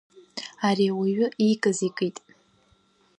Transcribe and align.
Ари 0.67 0.85
ауаҩы 0.91 1.27
иикыз 1.45 1.79
икит. 1.87 2.17